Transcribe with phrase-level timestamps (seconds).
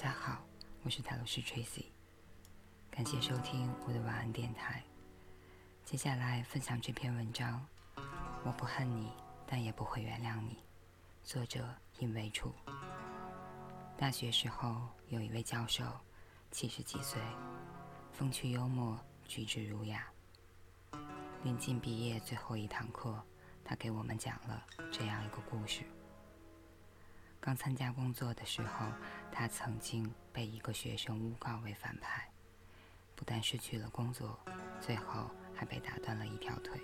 [0.00, 0.44] 大家好，
[0.84, 1.86] 我是塔罗师 Tracy，
[2.88, 4.80] 感谢收听我的晚安电台。
[5.84, 7.66] 接下来分享这篇文章：
[8.44, 9.10] 我不恨你，
[9.44, 10.58] 但也不会原谅你。
[11.24, 12.54] 作者尹维楚。
[13.96, 15.82] 大学时候有一位教授，
[16.52, 17.20] 七十几岁，
[18.12, 20.06] 风趣幽默，举止儒雅。
[21.42, 23.20] 临近毕业最后一堂课，
[23.64, 25.82] 他给我们讲了这样一个故事。
[27.40, 28.86] 刚参加工作的时候，
[29.32, 32.30] 他曾经被一个学生诬告为反派，
[33.14, 34.38] 不但失去了工作，
[34.80, 36.80] 最后还被打断了一条腿。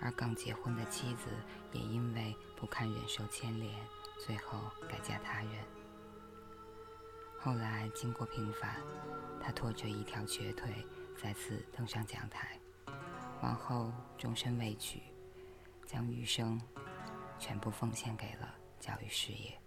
[0.00, 1.28] 而刚结婚的妻子
[1.72, 3.74] 也因为不堪忍受牵连，
[4.18, 5.52] 最后改嫁他人。
[7.38, 8.76] 后来经过平反，
[9.42, 12.58] 他拖着一条瘸腿再次登上讲台。
[13.42, 15.00] 往后终身未娶，
[15.86, 16.60] 将余生
[17.38, 19.58] 全部奉献给了教育事业。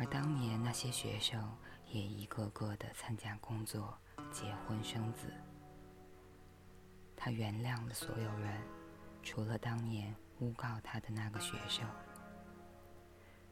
[0.00, 1.38] 而当年那些学生
[1.86, 3.94] 也一个个的参加工作、
[4.32, 5.30] 结婚生子。
[7.14, 8.62] 他原谅了所有人，
[9.22, 11.86] 除了当年诬告他的那个学生。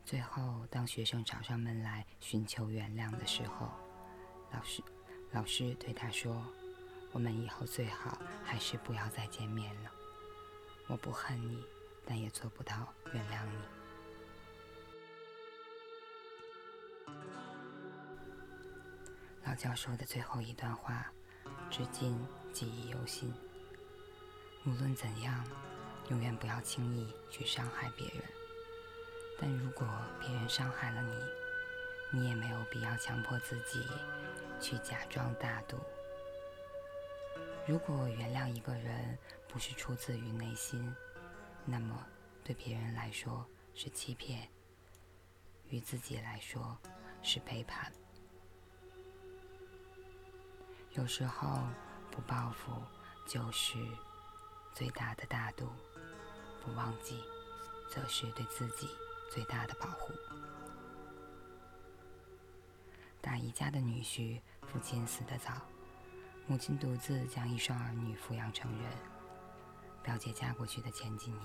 [0.06, 3.68] 最后，当学生找上门来寻求原谅的时候，
[4.50, 4.82] 老师
[5.32, 6.42] 老师对他说。
[7.12, 9.90] 我们以后最好还是不要再见面了。
[10.88, 11.62] 我不恨你，
[12.06, 13.77] 但也做不到原谅你。
[19.44, 21.10] 老教授的最后一段话，
[21.70, 22.18] 至今
[22.52, 23.32] 记忆犹新。
[24.66, 25.44] 无论怎样，
[26.10, 28.22] 永远不要轻易去伤害别人。
[29.40, 29.88] 但如果
[30.20, 33.86] 别人伤害了你，你也没有必要强迫自己
[34.60, 35.78] 去假装大度。
[37.66, 40.94] 如果原谅一个人不是出自于内心，
[41.64, 42.06] 那么
[42.42, 44.48] 对别人来说是欺骗，
[45.68, 46.76] 与自己来说
[47.22, 47.92] 是背叛。
[50.92, 51.66] 有时候
[52.10, 52.72] 不报复
[53.26, 53.78] 就是
[54.74, 55.68] 最大的大度，
[56.64, 57.22] 不忘记
[57.90, 58.88] 则是对自己
[59.30, 60.12] 最大的保护。
[63.20, 65.52] 大姨家的女婿父亲死得早。
[66.46, 68.90] 母亲独自将一双儿女抚养成人。
[70.02, 71.42] 表姐嫁过去的前几年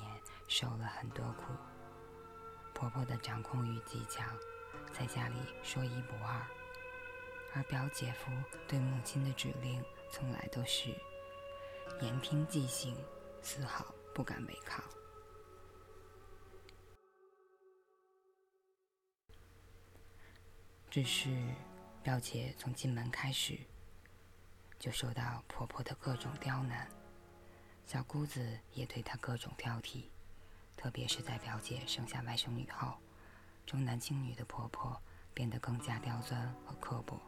[0.47, 1.51] 受了很多苦，
[2.73, 4.25] 婆婆的掌控欲极强，
[4.93, 6.47] 在家里说一不二。
[7.53, 8.31] 而表姐夫
[8.67, 10.89] 对母亲的指令从来都是
[12.01, 12.95] 言听计行，
[13.41, 14.83] 丝毫不敢违抗。
[20.89, 21.29] 只是
[22.01, 23.59] 表姐从进门开始。
[24.79, 26.89] 就受到婆婆的各种刁难，
[27.85, 30.09] 小姑子也对她各种挑剔，
[30.75, 32.97] 特别是在表姐生下外甥女后，
[33.65, 35.01] 重男轻女的婆婆
[35.33, 37.19] 变得更加刁钻和刻薄。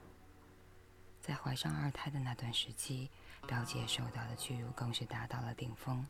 [1.22, 3.10] 在怀上二胎的那段时期，
[3.48, 6.06] 表姐受到的屈辱更是达到了顶峰。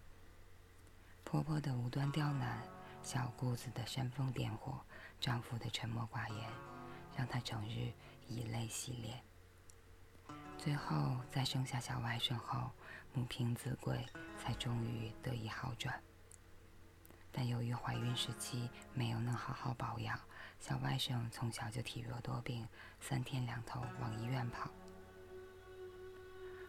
[1.23, 2.61] 婆婆的无端刁难，
[3.01, 4.79] 小姑子的煽风点火，
[5.19, 6.49] 丈夫的沉默寡言，
[7.15, 7.93] 让她整日
[8.27, 9.23] 以泪洗脸。
[10.57, 12.71] 最后，在生下小外甥后，
[13.13, 14.05] 母凭子贵，
[14.37, 16.01] 才终于得以好转。
[17.37, 20.17] 但由于怀孕时期没有能好好保养，
[20.57, 22.65] 小外甥从小就体弱多病，
[23.01, 24.71] 三天两头往医院跑。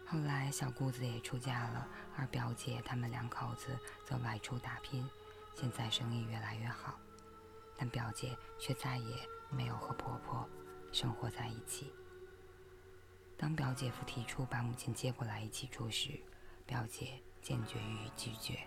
[0.05, 5.09] 后来，小姑子也出嫁了，而表姐他们两口子则外出打拼，
[5.55, 6.99] 现在生意越来越好，
[7.77, 9.15] 但表姐却再也
[9.49, 10.45] 没有和婆婆
[10.91, 11.93] 生活在一起。
[13.37, 16.19] 当表姐夫提出把母亲接过来一起住时，
[16.65, 18.59] 表姐坚决予以拒绝。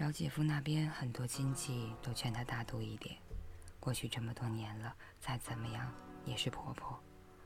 [0.00, 3.18] 表姐夫那边很多亲戚都劝她大度一点，
[3.78, 5.92] 过去这么多年了，再怎么样
[6.24, 6.98] 也是婆婆，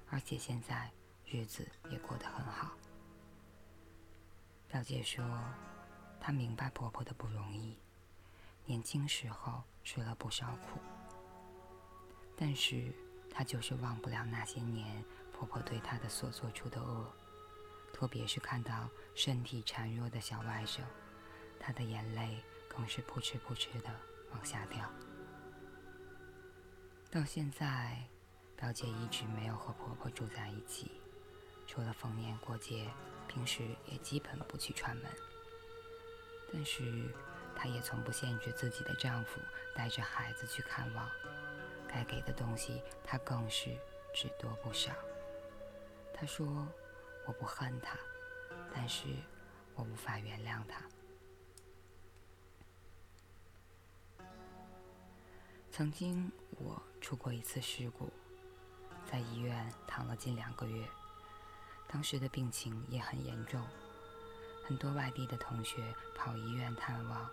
[0.09, 0.89] 而且现在
[1.27, 2.71] 日子也过得很好。
[4.69, 5.25] 表姐说，
[6.21, 7.77] 她明白婆婆的不容易，
[8.67, 10.79] 年轻时候吃了不少苦，
[12.37, 12.95] 但是
[13.29, 15.05] 她就是忘不了那些年。
[15.33, 17.13] 婆婆对她的所做出的恶，
[17.93, 20.83] 特别是看到身体孱弱的小外甥，
[21.67, 23.89] 她的眼泪更是扑哧扑哧的
[24.33, 24.87] 往下掉。
[27.11, 28.05] 到现在，
[28.55, 31.01] 表姐一直没有和婆婆住在一起，
[31.67, 32.91] 除了逢年过节，
[33.27, 35.07] 平时也基本不去串门。
[36.53, 37.11] 但是，
[37.57, 39.41] 她也从不限制自己的丈夫
[39.75, 41.11] 带着孩子去看望，
[41.89, 43.71] 该给的东西她更是
[44.15, 44.93] 只多不少。
[46.13, 46.47] 她说
[47.25, 47.97] ：“我不恨他，
[48.71, 49.07] 但是
[49.75, 50.83] 我无法原谅他。”
[55.77, 58.09] 曾经我出过一次事故，
[59.11, 60.89] 在医院躺了近两个月，
[61.89, 63.61] 当时的病情也很严重，
[64.65, 67.29] 很多外地的同学跑医院探望，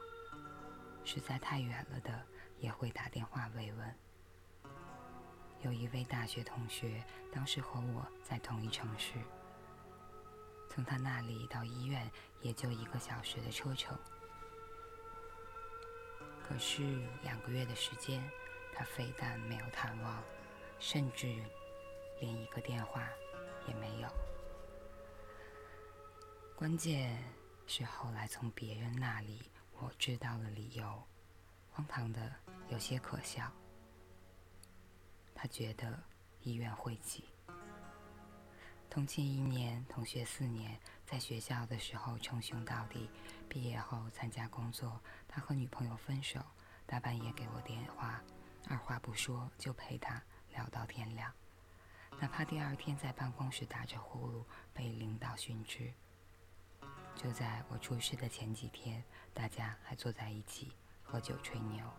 [1.03, 2.19] 实在太远了的
[2.57, 3.95] 也会打电话慰问。
[5.61, 9.19] 有一位大学同学，当时和我在同一城市，
[10.67, 12.09] 从他那里到医院
[12.41, 13.95] 也就一个小时的车程。
[16.51, 16.83] 可是
[17.23, 18.21] 两个月的时间，
[18.73, 20.21] 他非但没有探望，
[20.79, 21.33] 甚至
[22.19, 23.07] 连一个电话
[23.69, 24.09] 也没有。
[26.53, 27.17] 关键
[27.67, 29.41] 是后来从别人那里
[29.79, 31.01] 我知道了理由，
[31.71, 32.29] 荒唐的
[32.67, 33.49] 有些可笑。
[35.33, 35.97] 他觉得
[36.41, 37.23] 医院会挤。
[38.89, 43.09] 同寝一年，同学四年，在学校的时候称兄道弟，
[43.47, 44.99] 毕业后参加工作，
[45.31, 46.41] 他和女朋友分手，
[46.85, 48.21] 大半夜给我电话，
[48.67, 51.33] 二话不说就陪他聊到天亮，
[52.19, 54.43] 哪怕第二天在办公室打着呼噜
[54.73, 55.93] 被领导训斥。
[57.15, 59.01] 就在我出事的前几天，
[59.33, 61.89] 大家还坐在一起喝酒吹牛。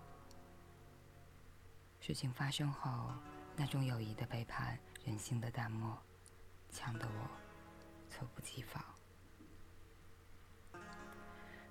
[2.00, 3.14] 事情发生后，
[3.56, 5.96] 那种友谊的背叛、人性的淡漠，
[6.70, 7.30] 呛得我
[8.10, 8.84] 猝不及防。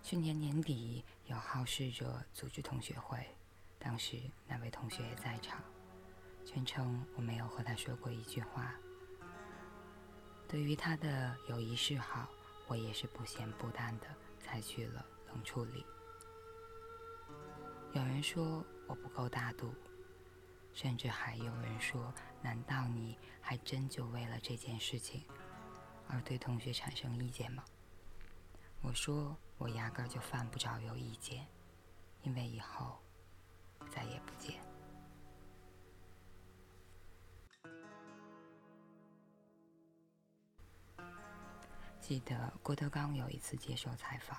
[0.04, 3.26] 去年年底，有好事者组织同学会，
[3.80, 5.62] 当时那位同学也在场。
[6.44, 8.74] 全程我没有和他说过一句话。
[10.48, 12.28] 对于他的友谊示好，
[12.68, 14.08] 我也是不咸不淡的
[14.40, 15.86] 采取了冷处理。
[17.94, 19.74] 有人说我不够大度。
[20.74, 25.22] 甚至还有人说：“难道你还真就为了这件事情
[26.08, 27.62] 而对同学产生意见吗？”
[28.82, 31.46] 我说：“我压根儿就犯不着有意见，
[32.24, 32.98] 因为以后
[33.92, 34.60] 再也不见。”
[42.02, 44.36] 记得郭德纲有一次接受采访，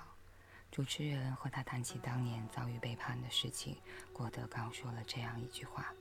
[0.69, 3.77] 主持人和他谈起当年遭遇背叛的事情，
[4.11, 5.93] 郭德纲说了这样一句话。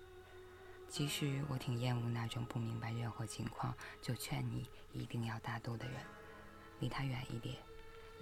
[0.88, 3.72] 其实我挺厌恶那种不明白任何情况
[4.02, 6.04] 就劝你一定要大度的人，
[6.80, 7.56] 离他远一点，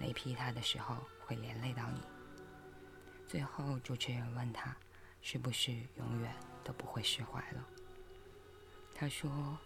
[0.01, 2.01] 雷劈他的时候会连累到你。
[3.27, 4.75] 最后主持人问他，
[5.21, 7.65] 是不是永远都不会释怀了？
[8.93, 9.57] 他说，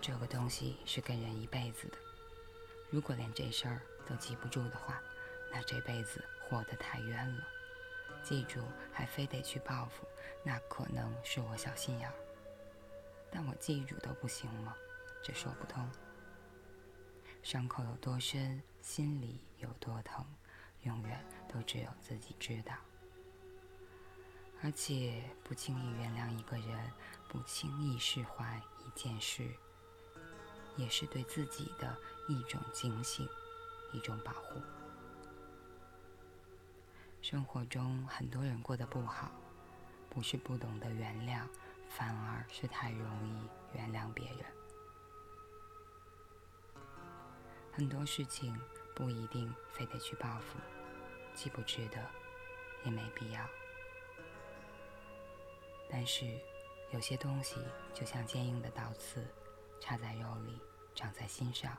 [0.00, 1.98] 这个东西是跟人一辈子的，
[2.90, 5.00] 如果连这事儿都记不住的话，
[5.52, 7.44] 那这辈子活得太冤了。
[8.22, 8.60] 记住
[8.92, 10.06] 还非得去报复，
[10.42, 12.14] 那可能是我小心眼儿。
[13.30, 14.74] 但我记住都不行吗？
[15.22, 15.88] 这说不通。
[17.42, 20.24] 伤口有多深，心里有多疼，
[20.84, 22.72] 永远都只有自己知道。
[24.62, 26.92] 而且不轻易原谅一个人，
[27.28, 29.50] 不轻易释怀一件事，
[30.76, 31.98] 也是对自己的
[32.28, 33.28] 一种警醒，
[33.92, 34.62] 一种保护。
[37.20, 39.32] 生活中很多人过得不好，
[40.08, 41.44] 不是不懂得原谅。
[41.88, 44.44] 反而是太容易原谅别人，
[47.72, 48.58] 很多事情
[48.96, 50.58] 不一定非得去报复，
[51.34, 52.04] 既不值得，
[52.82, 53.46] 也没必要。
[55.90, 56.26] 但是
[56.92, 57.56] 有些东西
[57.92, 59.24] 就像坚硬的刀刺，
[59.80, 60.58] 插在肉里，
[60.94, 61.76] 长在心上，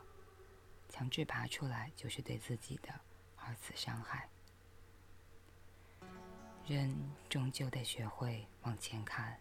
[0.87, 2.89] 强制拔出来就是对自己的
[3.35, 4.29] 二次伤害。
[6.67, 6.95] 人
[7.27, 9.37] 终究得学会往前看。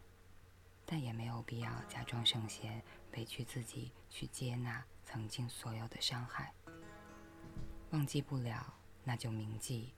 [0.88, 2.80] 但也没有必要假装圣贤，
[3.16, 6.54] 委屈自己去接纳曾经所有的伤害。
[7.90, 8.74] 忘记不了，
[9.04, 9.92] 那就铭记；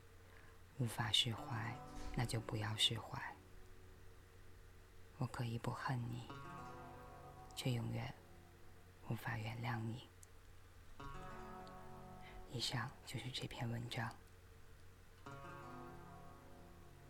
[0.79, 1.75] 无法释怀，
[2.15, 3.21] 那就不要释怀。
[5.17, 6.29] 我可以不恨你，
[7.57, 8.15] 却永远
[9.09, 10.09] 无法原谅你。
[12.53, 14.15] 以上就是这篇文章。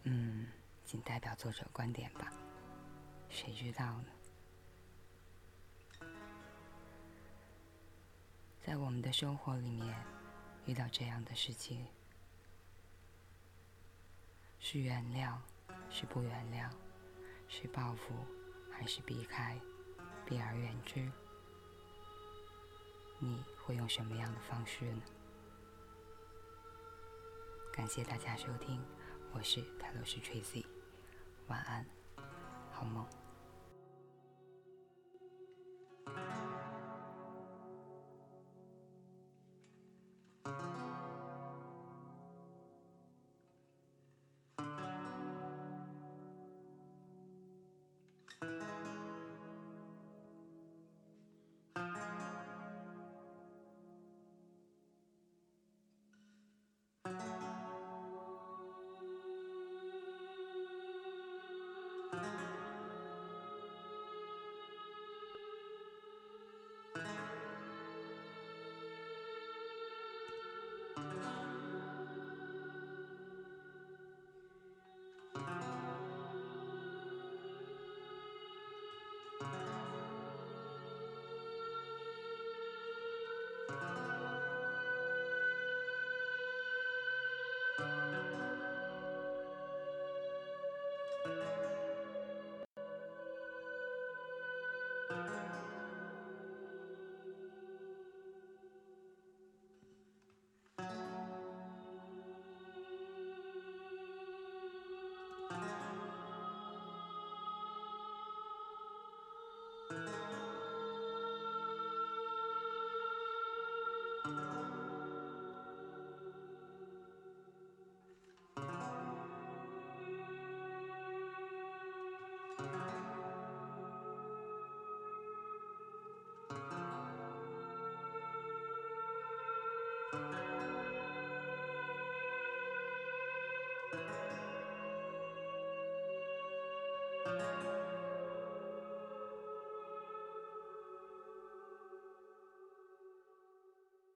[0.04, 0.47] 嗯，
[0.85, 2.32] 仅代表作者观点吧。
[3.28, 4.06] 谁知道呢？
[8.64, 9.94] 在我们的生活里面，
[10.68, 11.87] 遇到这样的事情，
[14.60, 15.38] 是原谅，
[15.88, 16.70] 是不原谅，
[17.48, 18.12] 是报复，
[18.70, 19.58] 还是避开，
[20.26, 21.10] 避而远之？
[23.18, 25.02] 你会用什么样的方式呢？
[27.72, 28.84] 感谢大家收听，
[29.32, 30.66] 我是泰罗斯 Tracy，
[31.46, 31.87] 晚安，
[32.70, 33.17] 好梦。